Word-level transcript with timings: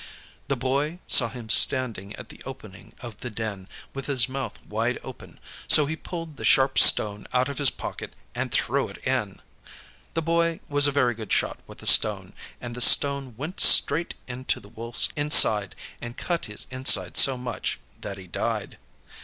The 0.47 0.55
Boy 0.55 0.97
saw 1.05 1.29
him 1.29 1.47
standing 1.47 2.15
at 2.15 2.29
the 2.29 2.41
opening 2.43 2.95
of 3.01 3.19
the 3.19 3.29
den, 3.29 3.67
with 3.93 4.07
his 4.07 4.27
mouth 4.27 4.57
wide 4.65 4.97
open, 5.03 5.39
so 5.67 5.85
he 5.85 5.95
pulled 5.95 6.37
the 6.37 6.43
sharp 6.43 6.79
stone 6.79 7.27
out 7.33 7.49
of 7.49 7.59
his 7.59 7.69
pocket, 7.69 8.15
and 8.33 8.51
threw 8.51 8.87
it 8.87 8.97
in. 9.05 9.41
This 10.15 10.23
Boy 10.23 10.59
was 10.67 10.87
a 10.87 10.91
very 10.91 11.13
good 11.13 11.31
shot 11.31 11.59
with 11.67 11.83
a 11.83 11.85
stone, 11.85 12.33
and 12.59 12.73
the 12.73 12.81
stone 12.81 13.35
went 13.37 13.59
straight 13.59 14.15
into 14.27 14.59
the 14.59 14.69
Wolf's 14.69 15.07
inside, 15.15 15.75
and 16.01 16.17
cut 16.17 16.45
his 16.45 16.65
inside 16.71 17.15
so 17.15 17.37
much 17.37 17.77
that 17.99 18.17
he 18.17 18.25
died. 18.25 18.79